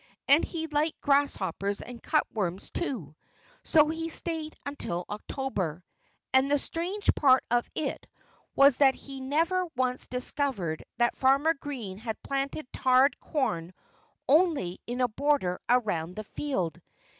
And 0.27 0.43
he 0.43 0.65
liked 0.65 0.99
grasshoppers 1.01 1.79
and 1.79 2.01
cutworms, 2.01 2.71
too. 2.71 3.15
So 3.63 3.89
he 3.89 4.09
stayed 4.09 4.55
until 4.65 5.05
October. 5.07 5.83
And 6.33 6.49
the 6.49 6.57
strange 6.57 7.13
part 7.13 7.43
of 7.51 7.69
it 7.75 8.07
was 8.55 8.77
that 8.77 8.95
he 8.95 9.21
never 9.21 9.67
once 9.75 10.07
discovered 10.07 10.83
that 10.97 11.15
Farmer 11.17 11.53
Green 11.53 11.99
had 11.99 12.19
planted 12.23 12.65
tarred 12.73 13.19
corn 13.19 13.75
only 14.27 14.79
in 14.87 15.01
a 15.01 15.07
border 15.07 15.61
around 15.69 16.15
the 16.15 16.23
field. 16.23 16.81